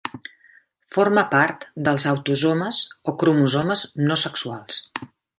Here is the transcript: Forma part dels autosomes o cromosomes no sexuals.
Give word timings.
Forma 0.93 1.23
part 1.33 1.67
dels 1.87 2.05
autosomes 2.11 2.79
o 3.13 3.15
cromosomes 3.25 3.83
no 4.07 4.17
sexuals. 4.23 4.81